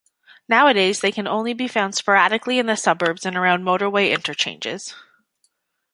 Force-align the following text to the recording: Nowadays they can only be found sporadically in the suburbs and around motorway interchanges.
Nowadays 0.49 0.99
they 1.01 1.11
can 1.11 1.27
only 1.27 1.53
be 1.53 1.67
found 1.67 1.93
sporadically 1.93 2.57
in 2.57 2.65
the 2.65 2.75
suburbs 2.75 3.23
and 3.23 3.37
around 3.37 3.63
motorway 3.63 4.09
interchanges. 4.11 4.95